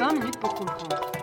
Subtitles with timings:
[0.00, 1.19] 20 minutes pour comprendre.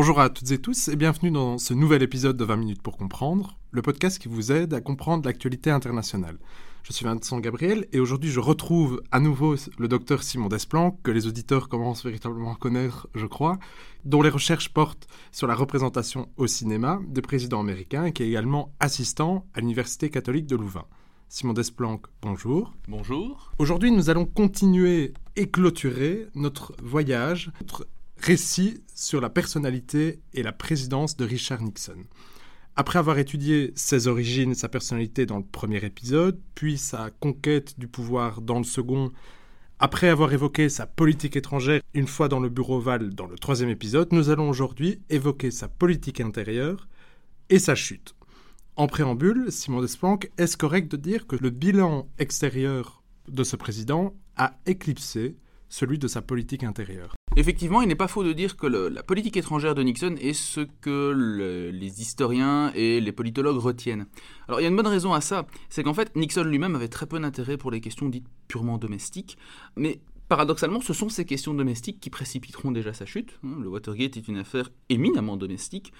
[0.00, 2.96] Bonjour à toutes et tous et bienvenue dans ce nouvel épisode de 20 minutes pour
[2.96, 6.38] comprendre, le podcast qui vous aide à comprendre l'actualité internationale.
[6.84, 11.10] Je suis Vincent Gabriel et aujourd'hui je retrouve à nouveau le docteur Simon Desplan, que
[11.10, 13.58] les auditeurs commencent véritablement à connaître, je crois,
[14.06, 18.28] dont les recherches portent sur la représentation au cinéma des présidents américains et qui est
[18.28, 20.86] également assistant à l'Université catholique de Louvain.
[21.28, 22.72] Simon Desplanques, bonjour.
[22.88, 23.52] Bonjour.
[23.58, 27.86] Aujourd'hui, nous allons continuer et clôturer notre voyage, notre
[28.20, 32.04] récit sur la personnalité et la présidence de Richard Nixon.
[32.76, 37.78] Après avoir étudié ses origines et sa personnalité dans le premier épisode, puis sa conquête
[37.78, 39.10] du pouvoir dans le second,
[39.78, 43.70] après avoir évoqué sa politique étrangère une fois dans le bureau ovale dans le troisième
[43.70, 46.88] épisode, nous allons aujourd'hui évoquer sa politique intérieure
[47.48, 48.14] et sa chute.
[48.76, 54.14] En préambule, Simon Desplanques, est-ce correct de dire que le bilan extérieur de ce président
[54.36, 55.36] a éclipsé
[55.70, 59.36] celui de sa politique intérieure Effectivement, il n'est pas faux de dire que la politique
[59.36, 64.06] étrangère de Nixon est ce que les historiens et les politologues retiennent.
[64.48, 66.88] Alors il y a une bonne raison à ça, c'est qu'en fait Nixon lui-même avait
[66.88, 69.38] très peu d'intérêt pour les questions dites purement domestiques,
[69.76, 73.38] mais paradoxalement ce sont ces questions domestiques qui précipiteront déjà sa chute.
[73.44, 73.58] Hein.
[73.62, 75.92] Le Watergate est une affaire éminemment domestique,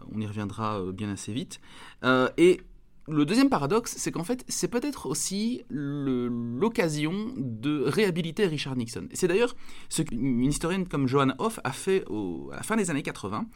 [0.00, 1.60] euh, on y reviendra euh, bien assez vite,
[2.02, 2.62] euh, et
[3.08, 9.08] le deuxième paradoxe, c'est qu'en fait, c'est peut-être aussi l'occasion de réhabiliter Richard Nixon.
[9.12, 9.56] C'est d'ailleurs
[9.88, 12.04] ce qu'une historienne comme Joanna Hoff a fait
[12.52, 13.46] à la fin des années 80.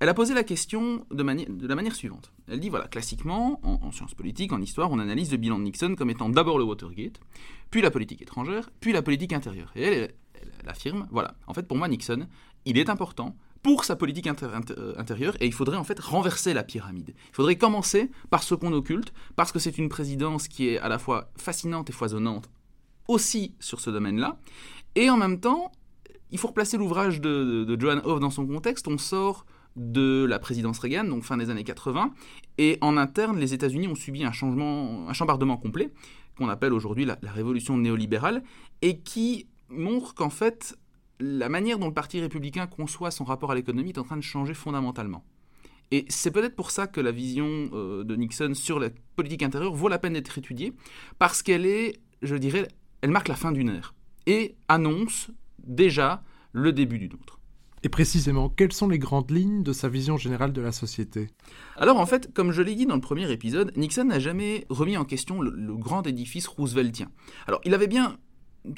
[0.00, 2.32] Elle a posé la question de, la manière suivante.
[2.48, 5.94] Elle dit, voilà, classiquement, en, sciences politiques, en histoire, on analyse le bilan de Nixon
[5.96, 7.20] comme étant d'abord le Watergate,
[7.70, 9.70] puis la politique étrangère, puis la politique intérieure.
[9.76, 12.26] Et elle affirme, voilà, en fait, pour moi, Nixon,
[12.64, 16.62] il est important pour sa politique euh, intérieure et il faudrait en fait renverser la
[16.62, 17.14] pyramide.
[17.30, 20.88] Il faudrait commencer par ce qu'on occulte, parce que c'est une présidence qui est à
[20.88, 22.50] la fois fascinante et foisonnante
[23.08, 24.38] aussi sur ce domaine-là,
[24.94, 25.72] et en même temps,
[26.30, 30.38] il faut replacer l'ouvrage de, de, Joan Hoff dans son contexte, on sort de la
[30.38, 32.12] présidence Reagan, donc fin des années 80,
[32.58, 35.90] et en interne, les États-Unis ont subi un changement, un chambardement complet,
[36.36, 38.42] qu'on appelle aujourd'hui la révolution néolibérale,
[38.82, 40.76] et qui montre qu'en fait,
[41.20, 44.22] la manière dont le Parti républicain conçoit son rapport à l'économie est en train de
[44.22, 45.24] changer fondamentalement.
[45.90, 49.74] Et c'est peut-être pour ça que la vision euh, de Nixon sur la politique intérieure
[49.74, 50.72] vaut la peine d'être étudiée,
[51.18, 52.68] parce qu'elle est, je dirais,
[53.02, 53.94] elle marque la fin d'une ère
[54.26, 55.30] et annonce
[55.62, 57.38] déjà le début d'une autre.
[57.82, 61.28] Et précisément, quelles sont les grandes lignes de sa vision générale de la société?
[61.76, 64.96] Alors en fait, comme je l'ai dit dans le premier épisode, Nixon n'a jamais remis
[64.96, 67.10] en question le, le grand édifice rooseveltien.
[67.46, 68.16] Alors il avait bien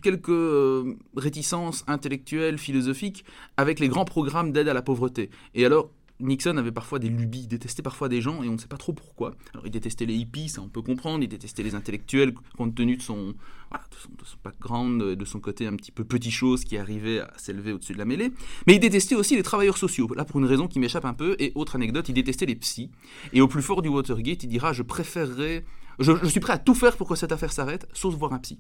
[0.02, 3.24] quelques euh, réticences intellectuelles, philosophiques,
[3.56, 5.30] avec les grands programmes d'aide à la pauvreté.
[5.54, 8.69] Et alors, Nixon avait parfois des lubies, détestait parfois des gens et on ne sait
[8.69, 9.34] pas trop pourquoi.
[9.52, 12.97] Alors il détestait les hippies, ça on peut comprendre, il détestait les intellectuels compte tenu
[12.97, 17.20] de son, de son, background, de son côté un petit peu petit chose qui arrivait
[17.20, 18.32] à s'élever au-dessus de la mêlée.
[18.66, 21.36] Mais il détestait aussi les travailleurs sociaux, là pour une raison qui m'échappe un peu.
[21.38, 22.91] Et autre anecdote, il détestait les psys.
[23.34, 25.64] Et au plus fort du Watergate, il dira je préférerais,
[25.98, 28.38] je, je suis prêt à tout faire pour que cette affaire s'arrête, sauf voir un
[28.38, 28.58] psy.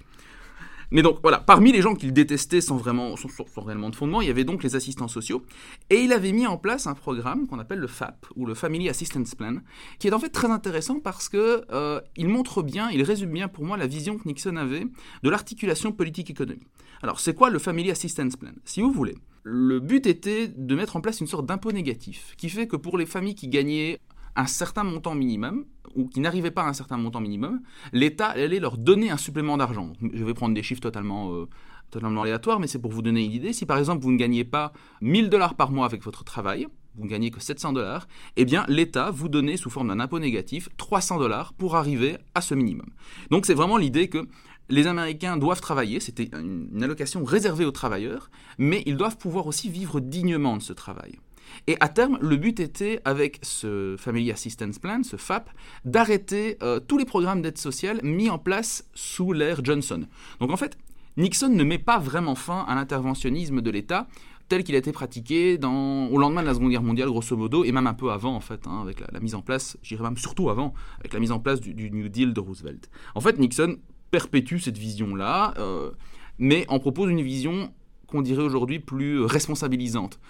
[0.90, 4.30] Mais donc voilà, parmi les gens qu'il détestait sans vraiment, sans, de fondement, il y
[4.30, 5.42] avait donc les assistants sociaux.
[5.90, 8.88] Et il avait mis en place un programme qu'on appelle le FAP, ou le Family
[8.88, 9.56] Assistance Plan,
[9.98, 13.48] qui est en fait très intéressant parce que euh, il montre bien, il résume bien
[13.48, 14.86] pour moi la vision que Nixon avait
[15.22, 16.66] de l'articulation politique-économie.
[17.02, 18.52] Alors c'est quoi le Family Assistance Plan?
[18.64, 22.48] Si vous voulez, le but était de mettre en place une sorte d'impôt négatif, qui
[22.48, 24.00] fait que pour les familles qui gagnaient
[24.36, 25.64] un certain montant minimum,
[25.94, 27.60] ou qui n'arrivaient pas à un certain montant minimum,
[27.92, 29.92] l'État allait leur donner un supplément d'argent.
[30.12, 31.48] Je vais prendre des chiffres totalement, euh,
[31.90, 33.52] totalement aléatoires, mais c'est pour vous donner une idée.
[33.52, 37.04] Si par exemple vous ne gagnez pas 1000 dollars par mois avec votre travail, vous
[37.04, 40.68] ne gagnez que 700 dollars, eh bien l'État vous donnait sous forme d'un impôt négatif
[40.76, 42.86] 300 dollars pour arriver à ce minimum.
[43.30, 44.26] Donc c'est vraiment l'idée que
[44.68, 49.70] les Américains doivent travailler, c'était une allocation réservée aux travailleurs, mais ils doivent pouvoir aussi
[49.70, 51.18] vivre dignement de ce travail.
[51.66, 55.50] Et à terme, le but était, avec ce Family Assistance Plan, ce FAP,
[55.84, 60.04] d'arrêter euh, tous les programmes d'aide sociale mis en place sous l'ère Johnson.
[60.40, 60.78] Donc en fait,
[61.16, 64.06] Nixon ne met pas vraiment fin à l'interventionnisme de l'État
[64.48, 67.72] tel qu'il a été pratiqué au lendemain de la Seconde Guerre mondiale, grosso modo, et
[67.72, 70.50] même un peu avant, en fait, hein, avec la, mise en place, j'irais même surtout
[70.50, 72.88] avant, avec la mise en place du, New Deal de Roosevelt.
[73.14, 73.78] En fait, Nixon
[74.10, 75.90] perpétue cette vision-là, euh,
[76.38, 77.72] mais en propose une vision
[78.06, 80.20] qu'on dirait aujourd'hui plus responsabilisante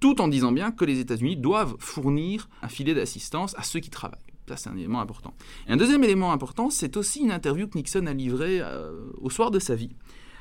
[0.00, 3.90] tout en disant bien que les États-Unis doivent fournir un filet d'assistance à ceux qui
[3.90, 4.18] travaillent.
[4.48, 5.34] Ça, c'est un élément important.
[5.68, 9.30] Et un deuxième élément important, c'est aussi une interview que Nixon a livrée euh, au
[9.30, 9.90] soir de sa vie,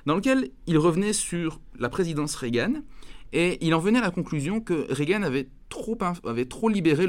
[0.07, 2.81] dans lequel il revenait sur la présidence Reagan,
[3.33, 5.95] et il en venait à la conclusion que Reagan avait trop,
[6.25, 7.07] avait trop libéré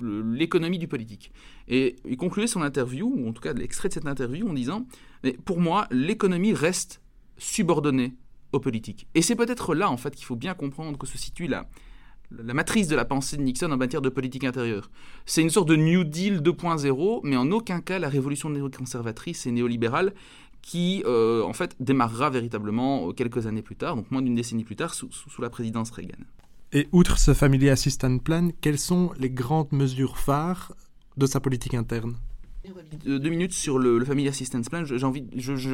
[0.00, 1.32] l'économie du politique.
[1.68, 4.86] Et il concluait son interview, ou en tout cas l'extrait de cette interview, en disant
[5.46, 7.00] pour moi, l'économie reste
[7.38, 8.14] subordonnée
[8.60, 9.06] politiques.
[9.14, 11.68] Et c'est peut-être là, en fait, qu'il faut bien comprendre que se situe la,
[12.30, 14.90] la matrice de la pensée de Nixon en matière de politique intérieure.
[15.24, 19.52] C'est une sorte de New Deal 2.0, mais en aucun cas la révolution néoconservatrice et
[19.52, 20.12] néolibérale
[20.62, 24.64] qui, euh, en fait, démarrera véritablement euh, quelques années plus tard, donc moins d'une décennie
[24.64, 26.18] plus tard, sous, sous la présidence Reagan.
[26.72, 30.72] Et outre ce Family Assistance Plan, quelles sont les grandes mesures phares
[31.16, 32.16] de sa politique interne?
[33.04, 35.24] Deux minutes sur le, Family Assistance Plan, j'ai envie,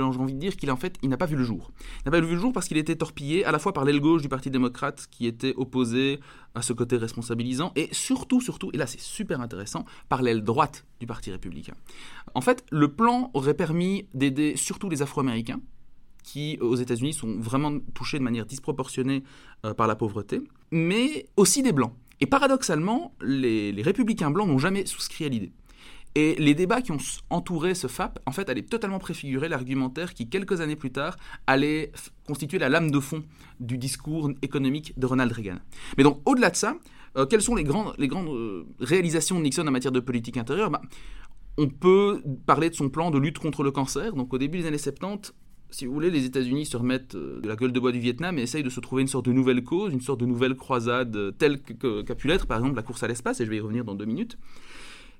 [0.00, 1.70] envie, de dire qu'il en fait, il n'a pas vu le jour.
[2.00, 4.00] Il n'a pas vu le jour parce qu'il était torpillé à la fois par l'aile
[4.00, 6.20] gauche du Parti démocrate qui était opposé
[6.54, 10.84] à ce côté responsabilisant et surtout, surtout, et là c'est super intéressant, par l'aile droite
[11.00, 11.74] du Parti républicain.
[12.34, 15.60] En fait, le plan aurait permis d'aider surtout les Afro-Américains
[16.22, 19.24] qui, aux États-Unis, sont vraiment touchés de manière disproportionnée
[19.66, 20.40] euh, par la pauvreté,
[20.70, 21.92] mais aussi des Blancs.
[22.22, 25.50] Et paradoxalement, les, républicains blancs n'ont jamais souscrit à l'idée.
[26.14, 26.98] Et les débats qui ont
[27.30, 31.16] entouré ce FAP, en fait, allaient totalement préfigurer l'argumentaire qui, quelques années plus tard,
[31.46, 31.90] allait
[32.26, 33.24] constituer la lame de fond
[33.60, 35.56] du discours économique de Ronald Reagan.
[35.96, 36.76] Mais donc, au-delà de ça,
[37.16, 40.70] euh, quelles sont les grandes, euh, réalisations de Nixon en matière de politique intérieure?
[40.70, 40.82] Bah,
[41.56, 44.14] On peut parler de son plan de lutte contre le cancer.
[44.14, 45.32] Donc, au début des années 70,
[45.70, 48.38] si vous voulez, les États-Unis se remettent euh, de la gueule de bois du Vietnam
[48.38, 51.36] et essayent de se trouver une sorte de nouvelle cause, une sorte de nouvelle croisade
[51.38, 53.84] telle qu'a pu l'être, par exemple, la course à l'espace, et je vais y revenir
[53.84, 54.36] dans deux minutes.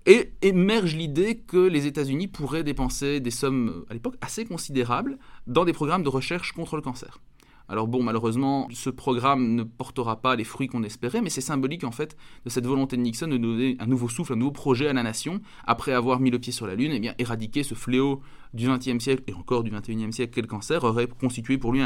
[0.05, 5.19] Et émerge l'idée que les États-Unis pourraient dépenser des sommes, euh, à l'époque, assez considérables
[5.47, 7.21] dans des programmes de recherche contre le cancer.
[7.69, 11.85] Alors bon, malheureusement, ce programme ne portera pas les fruits qu'on espérait, mais c'est symbolique
[11.85, 14.89] en fait de cette volonté de Nixon de donner un nouveau souffle, un nouveau projet
[14.89, 17.75] à la nation, après avoir mis le pied sur la Lune, et bien éradiquer ce
[17.75, 18.21] fléau
[18.53, 21.83] du XXe siècle et encore du XXIe siècle qu'est le cancer aurait constitué pour lui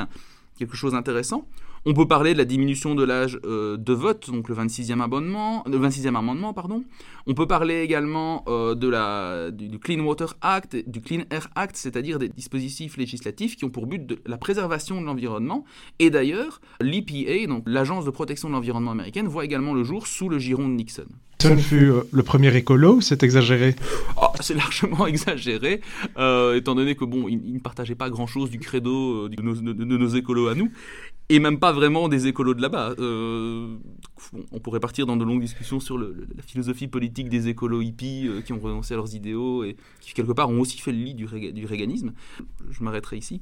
[0.58, 1.46] quelque chose d'intéressant.
[1.88, 5.62] On peut parler de la diminution de l'âge euh, de vote, donc le 26e, amendement,
[5.70, 6.52] le 26e amendement.
[6.52, 6.82] Pardon.
[7.28, 11.76] On peut parler également euh, de la, du, Clean Water Act, du Clean Air Act,
[11.76, 15.64] c'est-à-dire des dispositifs législatifs qui ont pour but de la préservation de l'environnement.
[16.00, 20.28] Et d'ailleurs, l'EPA, donc l'Agence de protection de l'environnement américaine, voit également le jour sous
[20.28, 21.06] le giron de Nixon.
[21.44, 23.76] Nixon fut euh, le premier écolo ou c'est exagéré?
[24.20, 25.80] Oh, C'est largement exagéré,
[26.16, 30.08] étant donné que bon, il, ne partageait pas grand-chose du credo de nos, de, nos,
[30.08, 30.68] écolos à nous
[31.28, 32.94] et même pas vraiment des écolos de là-bas.
[32.98, 33.76] Euh,
[34.52, 36.08] on pourrait partir dans de longues discussions sur la
[36.46, 40.32] philosophie politique des écolos hippies euh, qui ont renoncé à leurs idéaux et qui, quelque
[40.32, 42.12] part, ont aussi fait le lit du, du réganisme.
[42.70, 43.40] Je m'arrêterai ici.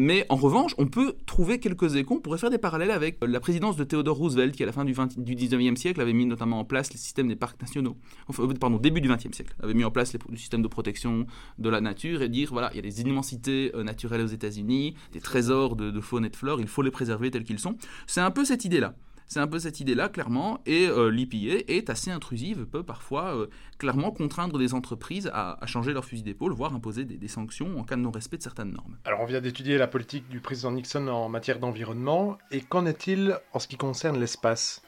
[0.00, 3.40] Mais en revanche, on peut trouver quelques échos, on pourrait faire des parallèles avec la
[3.40, 6.24] présidence de Theodore Roosevelt, qui à la fin du, 20, du 19e siècle avait mis
[6.24, 7.96] notamment en place le système des parcs nationaux.
[8.28, 11.26] Enfin, euh, pardon, début du 20e siècle, avait mis en place le système de protection
[11.58, 14.94] de la nature et dire, voilà, il y a des immensités euh, naturelles aux États-Unis,
[15.12, 17.76] des trésors de, de faune et de flore, il faut les préserver tels qu'ils sont.
[18.06, 18.94] C'est un peu cette idée-là.
[19.28, 23.46] C'est un peu cette idée-là, clairement, et euh, l'IPA est assez intrusive, peut parfois euh,
[23.76, 27.96] clairement contraindre des entreprises à, changer leur fusil d'épaule, voire imposer des, sanctions en cas
[27.96, 28.96] de non-respect de certaines normes.
[29.04, 33.38] Alors on vient d'étudier la politique du président Nixon en matière d'environnement, et qu'en est-il
[33.52, 34.80] en ce qui concerne l'espace?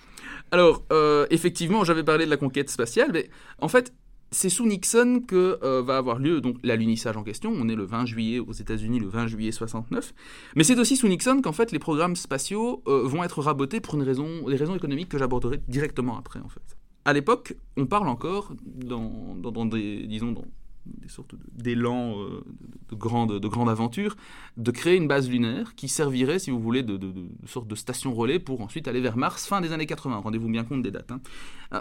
[0.53, 3.29] Alors, euh, effectivement, j'avais parlé de la conquête spatiale, mais
[3.59, 3.93] en fait,
[4.31, 7.53] c'est sous Nixon que euh, va avoir lieu donc l'alunissage en question.
[7.55, 10.15] On est le 20 juillet aux États-Unis, le 20 juillet 69.
[10.57, 13.95] Mais c'est aussi sous Nixon qu'en fait les programmes spatiaux euh, vont être rabotés pour
[13.95, 16.77] une raison, des raisons économiques que j'aborderai directement après en fait.
[17.05, 20.45] À l'époque, on parle encore dans, des disons dans
[21.09, 22.45] sortes d'élan euh,
[22.91, 24.17] de, grande, de aventure,
[24.57, 27.13] de créer une base lunaire qui servirait, si vous voulez, de, de,
[27.47, 30.19] sorte de station relais pour ensuite aller vers Mars fin des années 80.
[30.19, 31.11] Rendez-vous bien compte des dates.
[31.11, 31.21] Hein.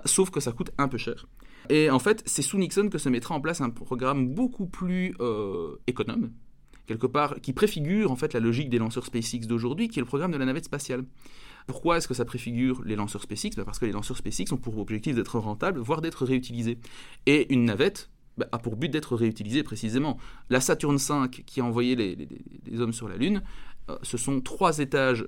[0.05, 1.25] sauf que ça coûte un peu cher.
[1.69, 5.15] Et en fait, c'est sous Nixon que se mettra en place un programme beaucoup plus
[5.19, 6.31] euh, économe,
[6.87, 10.07] quelque part, qui préfigure en fait la logique des lanceurs SpaceX d'aujourd'hui, qui est le
[10.07, 11.03] programme de la navette spatiale.
[11.67, 13.51] Pourquoi est-ce que ça préfigure les lanceurs SpaceX?
[13.55, 16.79] Bah, Parce que les lanceurs SpaceX ont pour objectif d'être rentables, voire d'être réutilisés.
[17.25, 20.17] Et une navette bah, a pour but d'être réutilisée précisément.
[20.49, 23.43] La Saturn V, qui a envoyé les, hommes sur la Lune,
[23.89, 25.27] euh, ce sont trois étages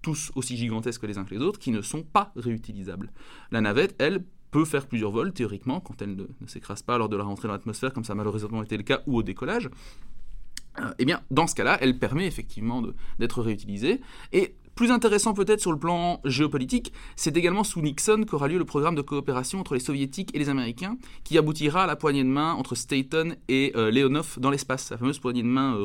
[0.00, 3.10] tous aussi gigantesques que les uns que les autres, qui ne sont pas réutilisables.
[3.50, 4.24] La navette, elle,
[4.56, 7.52] peut faire plusieurs vols, théoriquement, quand elle ne, s'écrase pas lors de la rentrée dans
[7.52, 9.68] l'atmosphère, comme ça a malheureusement été le cas, ou au décollage.
[10.80, 12.82] Euh, eh bien, dans ce cas-là, elle permet effectivement
[13.18, 14.00] d'être réutilisée.
[14.32, 18.64] Et plus intéressant peut-être sur le plan géopolitique, c'est également sous Nixon qu'aura lieu le
[18.64, 22.28] programme de coopération entre les soviétiques et les américains, qui aboutira à la poignée de
[22.28, 24.90] main entre Staten et euh, Leonov dans l'espace.
[24.90, 25.84] La fameuse poignée de main euh,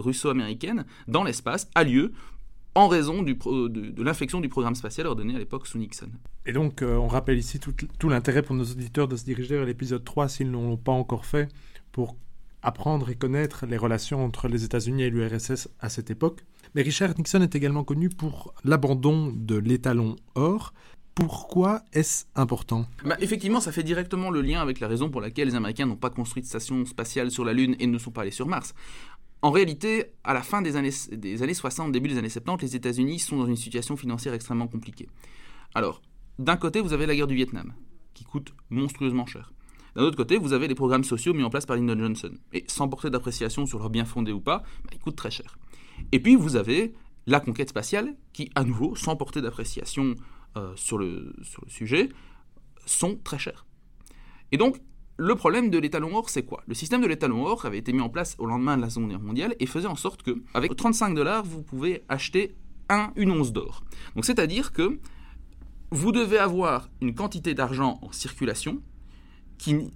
[0.00, 2.12] russo-américaine dans l'espace a lieu
[2.74, 6.08] en raison du de, l'infection du programme spatial ordonné à l'époque sous Nixon.
[6.46, 9.56] Et donc, euh, on rappelle ici tout, tout l'intérêt pour nos auditeurs de se diriger
[9.56, 11.48] vers l'épisode 3 s'ils ne l'ont pas encore fait,
[11.92, 12.16] pour
[12.62, 16.44] apprendre et connaître les relations entre les États-Unis et l'URSS à cette époque.
[16.74, 20.72] Mais Richard Nixon est également connu pour l'abandon de l'étalon or
[21.14, 22.86] Pourquoi est-ce important?
[23.04, 25.96] Bah, Effectivement, ça fait directement le lien avec la raison pour laquelle les Américains n'ont
[25.96, 28.74] pas construit de station spatiale sur la Lune et ne sont pas allés sur Mars.
[29.42, 32.76] En réalité, à la fin des années, des années 60, début des années 70, les
[32.76, 35.08] États-Unis sont dans une situation financière extrêmement compliquée.
[35.74, 36.00] Alors,
[36.38, 37.74] d'un côté, vous avez la guerre du Vietnam,
[38.14, 39.52] qui coûte monstrueusement cher.
[39.96, 42.32] D'un autre côté, vous avez les programmes sociaux mis en place par Lyndon Johnson.
[42.52, 45.58] Et sans porter d'appréciation sur leur bien fondé ou pas, bah, ils coûtent très cher.
[46.12, 46.94] Et puis, vous avez
[47.26, 50.14] la conquête spatiale, qui, à nouveau, sans porter d'appréciation
[50.56, 52.08] euh, sur, le, sur le sujet,
[52.86, 53.66] sont très chers.
[54.52, 54.80] Et donc,
[55.24, 56.64] le problème de l'étalon or, c'est quoi?
[56.66, 59.10] Le système de l'étalon or avait été mis en place au lendemain de la Seconde
[59.10, 62.56] Guerre mondiale et faisait en sorte que, avec 35 dollars, vous pouvez acheter
[62.88, 63.84] un, une once d'or.
[64.16, 64.98] Donc, c'est-à-dire que
[65.92, 68.82] vous devez avoir une quantité d'argent en circulation
[69.58, 69.92] qui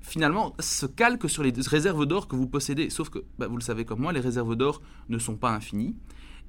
[0.00, 2.88] finalement se calque sur les réserves d'or que vous possédez.
[2.88, 5.96] Sauf que, bah, vous le savez comme moi, les réserves d'or ne sont pas infinies.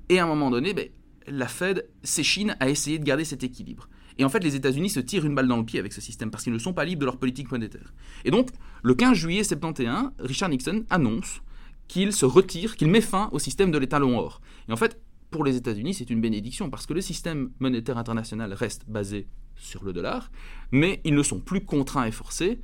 [0.08, 0.84] Et à un moment donné, bah,
[1.28, 3.90] la Fed s'échine à essayer de garder cet équilibre.
[4.18, 6.32] Et en fait, les États-Unis se tirent une balle dans le pied avec ce système
[6.32, 7.94] parce qu'ils ne sont pas libres de leur politique monétaire.
[8.26, 8.50] Et donc,
[8.84, 11.42] le 15 juillet 71, Richard Nixon annonce
[11.88, 14.42] qu'il se retire, qu'il met fin au système de l'étalon or.
[14.70, 15.00] Et en fait,
[15.32, 19.84] pour les États-Unis, c'est une bénédiction parce que le système monétaire international reste basé sur
[19.84, 20.32] le dollar,
[20.72, 22.60] mais ils ne sont plus contraints et forcés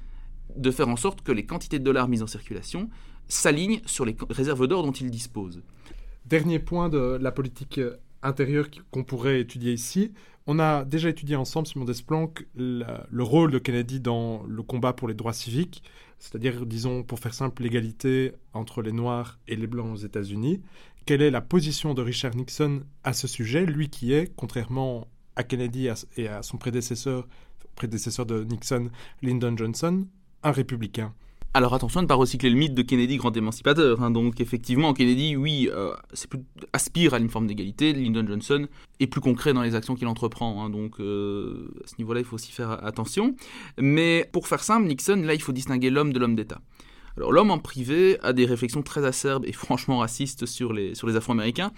[0.56, 2.90] de faire en sorte que les quantités de dollars mises en circulation
[3.28, 5.62] s'alignent sur les réserves d'or dont ils disposent.
[6.26, 7.80] Dernier point de la politique
[8.24, 10.12] intérieure qu'on pourrait étudier ici.
[10.48, 15.08] On a déjà étudié ensemble, Simon Desplanques, le rôle de Kennedy dans le combat pour
[15.08, 15.84] les droits civiques,
[16.18, 20.62] c'est-à-dire, disons, pour faire simple, l'égalité entre les Noirs et les Blancs aux États-Unis
[21.10, 25.44] quelle est la position de Richard Nixon à ce sujet, lui qui est, contrairement à
[25.44, 27.28] Kennedy et à son prédécesseur,
[27.74, 28.92] prédécesseur de Nixon,
[29.24, 30.06] Lyndon Johnson,
[30.44, 31.16] un républicain.
[31.56, 34.04] Alors attention à ne pas recycler le mythe de Kennedy grand émancipateur.
[34.04, 34.12] Hein.
[34.12, 35.96] Donc effectivement, Kennedy, oui, euh,
[36.74, 37.92] aspire à une forme d'égalité.
[37.92, 38.68] Lyndon Johnson
[39.00, 40.64] est plus concret dans les actions qu'il entreprend.
[40.64, 40.70] Hein.
[40.70, 43.36] Donc euh, à ce niveau-là, il faut aussi faire attention.
[43.80, 46.62] Mais pour faire simple, Nixon, là, il faut distinguer l'homme de l'homme d'État.
[47.18, 51.08] Alors l'homme en privé a des réflexions très acerbes et franchement racistes sur les, sur
[51.08, 51.72] les Afro-Américains.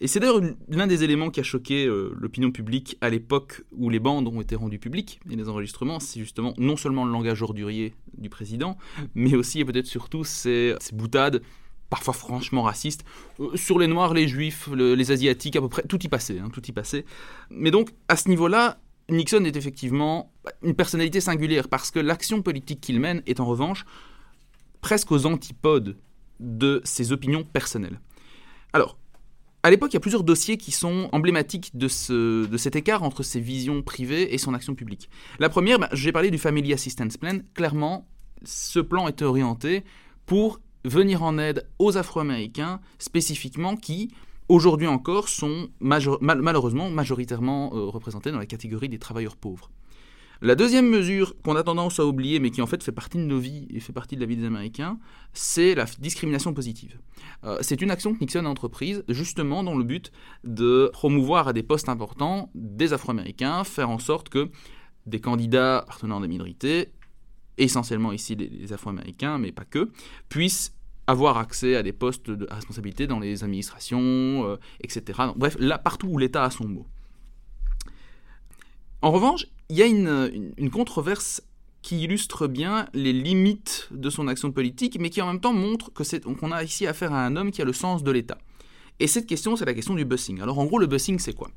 [0.00, 3.90] Et c'est d'ailleurs l'un des éléments qui a choqué euh, l'opinion publique à l'époque où
[3.90, 7.42] les bandes ont été rendues publiques et les enregistrements, c'est justement non seulement le langage
[7.42, 8.76] ordurier du président,
[9.14, 11.42] mais aussi et peut-être surtout ces, boutades
[11.90, 13.04] parfois franchement racistes,
[13.38, 16.48] euh, sur les Noirs, les Juifs, les Asiatiques, à peu près, tout y passait, hein,
[16.52, 17.04] tout y passait.
[17.50, 20.32] Mais donc, à ce niveau-là, Nixon est effectivement
[20.62, 23.84] une personnalité singulière, parce que l'action politique qu'il mène est en revanche
[24.80, 25.96] presque aux antipodes
[26.40, 28.00] de ses opinions personnelles.
[28.72, 28.98] Alors,
[29.64, 33.02] à l'époque, il y a plusieurs dossiers qui sont emblématiques de, ce, de cet écart
[33.02, 35.08] entre ses visions privées et son action publique.
[35.38, 37.38] La première, bah, j'ai parlé du Family Assistance Plan.
[37.54, 38.06] Clairement,
[38.44, 39.82] ce plan était orienté
[40.26, 44.10] pour venir en aide aux Afro-Américains spécifiquement qui,
[44.50, 49.70] aujourd'hui encore, sont malheureusement majoritairement euh, représentés dans la catégorie des travailleurs pauvres.
[50.44, 53.22] La deuxième mesure qu'on a tendance à oublier, mais qui en fait fait partie de
[53.22, 54.98] nos vies et fait partie de la vie des Américains,
[55.32, 56.98] c'est la discrimination positive.
[57.44, 60.12] Euh, c'est une action que Nixon a entreprise justement dans le but
[60.44, 64.50] de promouvoir à des postes importants des Afro-Américains, faire en sorte que
[65.06, 66.92] des candidats appartenant à des minorités,
[67.56, 69.92] essentiellement ici les, Afro-Américains, mais pas que,
[70.28, 70.74] puissent
[71.06, 75.20] avoir accès à des postes de responsabilité dans les administrations, euh, etc.
[75.36, 76.86] bref, là, partout où l'État a son mot.
[79.00, 81.42] En revanche, il y a une, controverse
[81.82, 85.90] qui illustre bien les limites de son action politique, mais qui en même temps montre
[85.92, 88.38] qu'on a ici affaire à un homme qui a le sens de l'État.
[89.00, 90.40] Et cette question, c'est la question du busing.
[90.40, 91.50] Alors en gros, le busing, c'est quoi?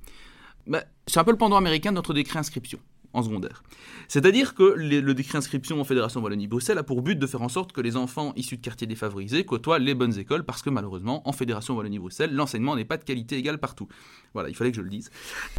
[0.66, 2.80] Bah, C'est un peu le pendant américain de notre décret inscription
[3.24, 3.63] secondaire.
[4.07, 7.71] C'est-à-dire que le décret inscription en Fédération Wallonie-Bruxelles a pour but de faire en sorte
[7.71, 11.31] que les enfants issus de quartiers défavorisés côtoient les bonnes écoles, parce que malheureusement, en
[11.31, 13.88] Fédération Wallonie-Bruxelles, l'enseignement n'est pas de qualité égale partout.
[14.33, 15.09] Voilà, il fallait que je le dise.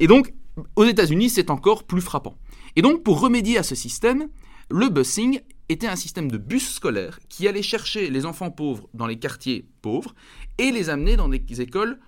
[0.00, 0.32] Et donc,
[0.76, 2.36] aux États-Unis, c'est encore plus frappant.
[2.76, 4.28] Et donc, pour remédier à ce système,
[4.70, 9.06] le busing était un système de bus scolaire qui allait chercher les enfants pauvres dans
[9.06, 10.14] les quartiers pauvres
[10.58, 11.98] et les amener dans des écoles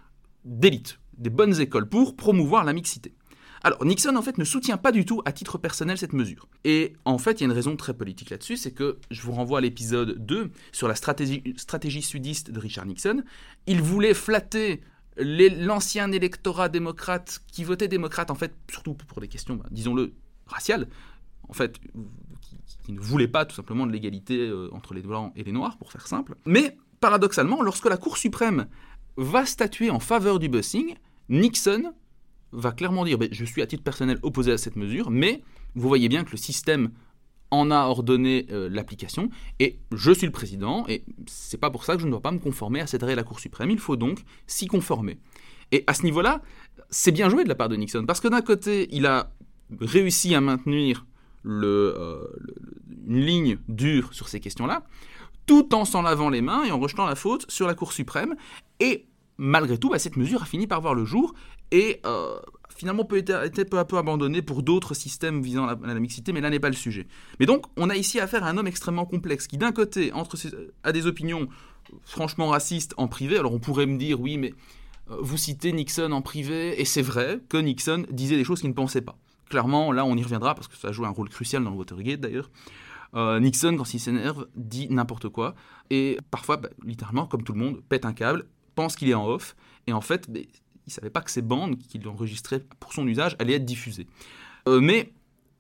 [0.45, 3.15] d'élite, des bonnes écoles, pour promouvoir la mixité.
[3.63, 6.49] Alors, Nixon, en fait, ne soutient pas du tout à titre personnel cette mesure.
[6.65, 9.33] Et en fait, il y a une raison très politique là-dessus, c'est que je vous
[9.33, 13.23] renvoie à l'épisode 2 sur la stratégie, sudiste de Richard Nixon.
[13.67, 14.81] Il voulait flatter
[15.17, 20.15] l'ancien électorat démocrate qui votait démocrate, en fait, surtout pour des questions, bah, disons-le,
[20.47, 20.89] raciales,
[21.49, 21.79] en fait,
[22.85, 25.77] qui, ne voulait pas tout simplement de l'égalité euh, entre les blancs et les noirs,
[25.77, 26.35] pour faire simple.
[26.47, 28.67] Mais, paradoxalement, lorsque la Cour suprême
[29.17, 30.95] va statuer en faveur du busing,
[31.29, 31.93] Nixon
[32.53, 35.43] va clairement dire ben, je suis à titre personnel opposé à cette mesure, mais
[35.75, 36.91] vous voyez bien que le système
[37.51, 39.29] en a ordonné euh, l'application
[39.59, 42.31] et je suis le président et c'est pas pour ça que je ne dois pas
[42.31, 43.71] me conformer à cette règle de la Cour suprême.
[43.71, 45.19] Il faut donc s'y conformer.
[45.73, 46.43] Et à ce niveau-là,
[46.91, 49.33] c'est bien joué de la part de Nixon parce que d'un côté, il a
[49.81, 51.07] réussi à maintenir
[51.47, 52.27] euh,
[53.07, 54.85] une ligne dure sur ces questions-là,
[55.47, 58.37] tout en s'en lavant les mains et en rejetant la faute sur la Cour suprême.
[58.79, 59.07] Et
[59.41, 61.35] malgré tout, bah, cette mesure a fini par voir le jour
[61.71, 65.95] et euh, finalement peut été peu à peu abandonnée pour d'autres systèmes visant la, la,
[65.95, 67.07] mixité, mais là n'est pas le sujet.
[67.39, 70.37] Mais donc, on a ici affaire à un homme extrêmement complexe qui, d'un côté, entre
[70.85, 71.49] a des opinions
[72.05, 73.39] franchement racistes en privé.
[73.39, 74.53] Alors, on pourrait me dire, oui, mais
[75.11, 78.71] euh, vous citez Nixon en privé, et c'est vrai que Nixon disait des choses qu'il
[78.71, 79.17] ne pensait pas.
[79.49, 81.77] Clairement, là, on y reviendra parce que ça a joué un rôle crucial dans le
[81.77, 82.51] Watergate d'ailleurs.
[83.15, 85.55] Euh, Nixon, quand il s'énerve, dit n'importe quoi.
[85.89, 88.47] Et parfois, bah, littéralement, comme tout le monde, pète un câble,
[88.81, 89.57] pense qu'il est en off.
[89.87, 93.57] Et en fait, il savait pas que ces bandes qu'il enregistrait pour son usage allaient
[93.57, 94.07] être diffusées.
[94.69, 95.13] Euh, mais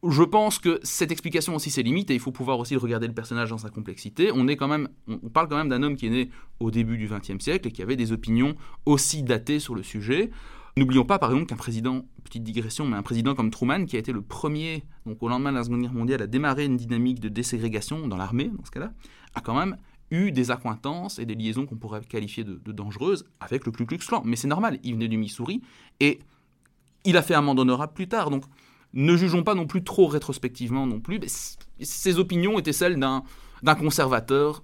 [0.08, 3.12] je pense que cette explication aussi ses limites et il faut pouvoir aussi regarder le
[3.12, 4.30] personnage dans sa complexité.
[4.34, 6.96] On est quand même, on parle quand même d'un homme qui est né au début
[6.96, 8.54] du XXe siècle et qui avait des opinions
[8.86, 10.30] aussi datées sur le sujet.
[10.78, 13.98] N'oublions pas par exemple qu'un président, petite digression, mais un président comme Truman qui a
[13.98, 17.20] été le premier, donc au lendemain de la Seconde Guerre mondiale, à démarrer une dynamique
[17.20, 18.94] de déségrégation dans l'armée, dans ce cas-là,
[19.34, 19.76] a quand même
[20.10, 23.98] eu des accointances et des liaisons qu'on pourrait qualifier de, dangereuses avec le Ku Klux
[23.98, 24.22] Klan.
[24.24, 25.62] Mais c'est normal, il venait du Missouri
[26.00, 26.20] et
[27.04, 28.30] il a fait amende honorable plus tard.
[28.30, 28.44] Donc
[28.92, 31.20] ne jugeons pas non plus trop rétrospectivement non plus.
[31.80, 34.62] Ses opinions étaient celles d'un conservateur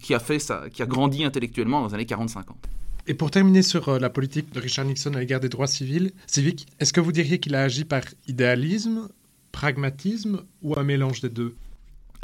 [0.00, 2.44] qui a, fait ça, qui a grandi intellectuellement dans les années 40-50.
[3.06, 6.12] Et pour terminer sur euh, la politique de Richard Nixon à l'égard des droits civils,
[6.26, 9.08] civiques, est-ce que vous diriez qu'il a agi par idéalisme,
[9.52, 11.54] pragmatisme ou un mélange des deux?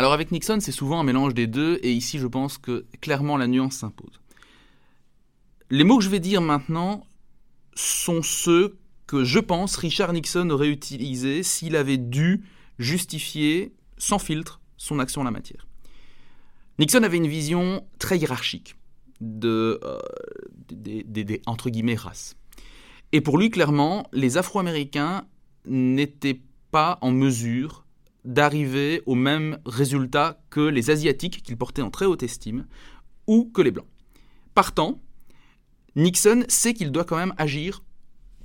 [0.00, 3.36] Alors avec Nixon, c'est souvent un mélange des deux, et ici je pense que clairement
[3.36, 4.18] la nuance s'impose.
[5.68, 7.06] Les mots que je vais dire maintenant
[7.74, 12.44] sont ceux que je pense Richard Nixon aurait utilisé s'il avait dû
[12.78, 15.66] justifier sans filtre son action en la matière.
[16.78, 18.76] Nixon avait une vision très hiérarchique
[19.20, 19.98] de, euh,
[20.72, 22.36] des, des, races.
[23.12, 25.26] Et pour lui, clairement, les Afro-Américains
[25.66, 26.40] n'étaient
[26.70, 27.84] pas en mesure
[28.24, 32.66] d'arriver au même résultat que les Asiatiques qu'il portait en très haute estime
[33.26, 33.86] ou que les Blancs.
[34.54, 35.00] Partant,
[35.96, 37.82] Nixon sait qu'il doit quand même agir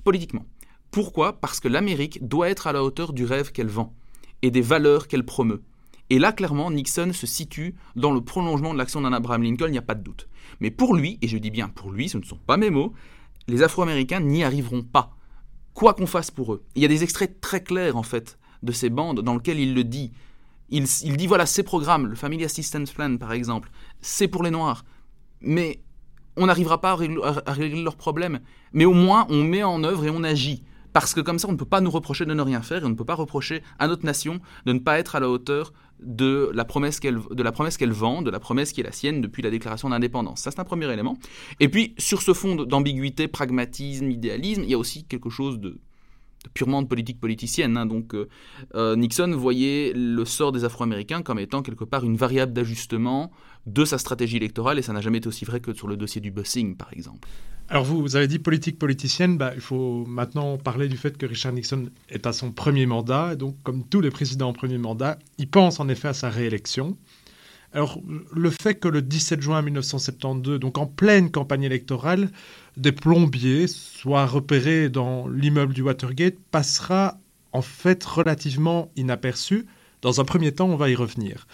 [0.04, 0.46] politiquement.
[0.90, 1.40] Pourquoi?
[1.40, 3.94] Parce que l'Amérique doit être à la hauteur du rêve qu'elle vend
[4.42, 5.62] et des valeurs qu'elle promeut.
[6.08, 9.72] Et là, clairement, Nixon se situe dans le prolongement de l'action d'un Abraham Lincoln, il
[9.72, 10.28] n'y a pas de doute.
[10.60, 12.94] Mais pour lui, et je dis bien pour lui, ce ne sont pas mes mots,
[13.48, 15.16] les Afro-Américains n'y arriveront pas,
[15.74, 16.64] quoi qu'on fasse pour eux.
[16.76, 19.74] Il y a des extraits très clairs, en fait, de ces bandes dans lesquels il
[19.74, 20.12] le dit.
[20.68, 24.50] Il, il dit, voilà, ces programmes, le Family Assistance Plan, par exemple, c'est pour les
[24.50, 24.84] Noirs.
[25.40, 25.80] Mais
[26.36, 28.40] on n'arrivera pas à régler leurs problèmes.
[28.72, 30.62] Mais au moins, on met en œuvre et on agit.
[30.92, 32.86] Parce que comme ça, on ne peut pas nous reprocher de ne rien faire et
[32.86, 35.72] on ne peut pas reprocher à notre nation de ne pas être à la hauteur
[36.00, 38.92] de la promesse qu'elle de la promesse qu'elle vend, de la promesse qui est la
[38.92, 40.40] sienne depuis la déclaration d'indépendance.
[40.40, 41.18] Ça c'est un premier élément.
[41.60, 45.78] Et puis sur ce fond d'ambiguïté, pragmatisme, idéalisme, il y a aussi quelque chose de,
[46.54, 47.76] purement de politique politicienne.
[47.76, 47.86] Hein.
[47.86, 48.28] Donc euh,
[48.74, 53.30] euh, Nixon voyait le sort des Afro-Américains comme étant quelque part une variable d'ajustement
[53.66, 56.20] de sa stratégie électorale et ça n'a jamais été aussi vrai que sur le dossier
[56.20, 57.28] du busing par exemple.
[57.68, 61.52] Alors vous, avez dit politique politicienne, bah, il faut maintenant parler du fait que Richard
[61.52, 65.18] Nixon est à son premier mandat, et donc comme tous les présidents en premier mandat,
[65.38, 66.96] il pense en effet à sa réélection.
[67.76, 68.00] Alors
[68.34, 72.30] le fait que le 17 juin 1972, donc en pleine campagne électorale,
[72.78, 77.20] des plombiers soient repérés dans l'immeuble du Watergate passera
[77.52, 79.66] en fait relativement inaperçu.
[80.00, 81.46] Dans un premier temps, on va y revenir.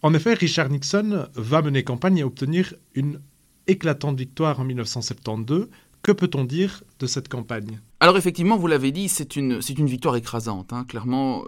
[0.00, 3.20] En effet, Richard Nixon va mener campagne et obtenir une
[3.66, 5.68] éclatante victoire en 1972.
[6.02, 7.80] Que peut-on dire de cette campagne?
[8.00, 10.72] Alors effectivement, vous l'avez dit, c'est une, c'est une victoire écrasante.
[10.72, 10.84] Hein.
[10.84, 11.44] Clairement,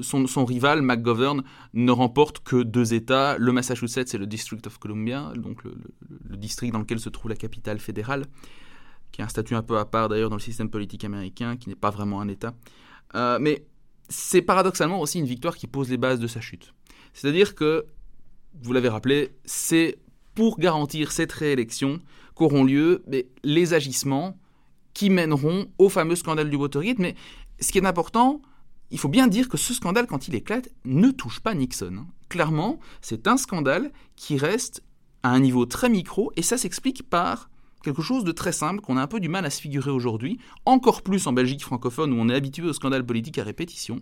[0.00, 1.42] son, rival, McGovern,
[1.74, 6.72] ne remporte que deux États, le Massachusetts et le District of Columbia, donc le district
[6.72, 8.24] dans lequel se trouve la capitale fédérale,
[9.12, 11.68] qui a un statut un peu à part d'ailleurs dans le système politique américain, qui
[11.68, 12.54] n'est pas vraiment un État.
[13.14, 13.66] Euh, mais
[14.08, 16.72] c'est paradoxalement aussi une victoire qui pose les bases de sa chute.
[17.12, 17.84] C'est-à-dire que,
[18.62, 19.98] vous l'avez rappelé, c'est
[20.34, 22.00] pour garantir cette réélection
[22.34, 23.04] qu'auront lieu
[23.44, 24.36] les agissements
[24.94, 26.98] qui mèneront au fameux scandale du Watergate.
[26.98, 27.14] Mais
[27.60, 28.40] ce qui est important,
[28.90, 31.96] il faut bien dire que ce scandale, quand il éclate, ne touche pas Nixon.
[31.98, 32.06] Hein.
[32.28, 34.82] Clairement, c'est un scandale qui reste
[35.22, 37.50] à un niveau très micro, et ça s'explique par
[37.82, 40.38] quelque chose de très simple qu'on a un peu du mal à se figurer aujourd'hui,
[40.64, 44.00] encore plus en Belgique francophone où on est habitué au scandale politique à répétition.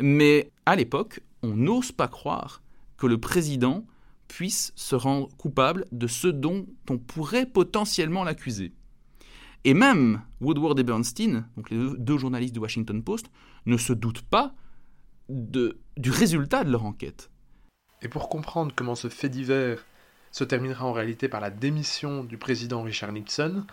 [0.00, 2.62] Mais à l'époque, on n'ose pas croire
[2.96, 3.84] que le président
[4.28, 8.72] puisse se rendre coupable de ce dont on pourrait potentiellement l'accuser.
[9.64, 13.30] Et même Woodward et Bernstein, donc les deux journalistes du Washington Post,
[13.66, 14.54] ne se doutent pas
[15.28, 17.30] de, du résultat de leur enquête.
[18.02, 19.84] Et pour comprendre comment ce fait divers
[20.32, 23.64] se terminera en réalité par la démission du président Richard Nixon,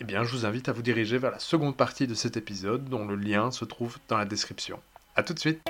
[0.00, 2.84] eh bien je vous invite à vous diriger vers la seconde partie de cet épisode
[2.84, 4.80] dont le lien se trouve dans la description.
[5.16, 5.60] À tout de suite.